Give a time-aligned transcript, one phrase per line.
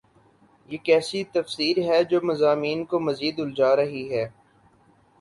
[0.69, 4.27] یہ کیسی تفسیر ہے جو مضامین کو مزید الجھا رہی ہے؟